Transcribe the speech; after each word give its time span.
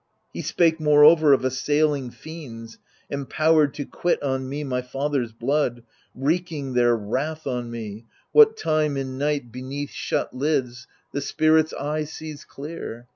He 0.33 0.41
spake 0.41 0.79
moreover 0.79 1.31
of 1.31 1.45
assailing 1.45 2.09
fiends 2.09 2.79
Empowered 3.11 3.75
to 3.75 3.85
quit 3.85 4.23
on 4.23 4.49
me 4.49 4.63
my 4.63 4.81
father's 4.81 5.31
blood, 5.31 5.83
Wreaking 6.15 6.73
their 6.73 6.95
wrath 6.95 7.45
on 7.45 7.69
me, 7.69 8.05
what 8.31 8.57
time 8.57 8.97
in 8.97 9.19
night 9.19 9.53
THE 9.53 9.61
LIBATION 9.61 9.69
BEARERS 9.69 9.69
95 9.69 9.69
Beneath 9.69 9.91
shut 9.91 10.33
lids 10.35 10.87
the 11.11 11.21
spirit's 11.21 11.73
eye 11.73 12.03
sees 12.05 12.45
clear. 12.45 13.07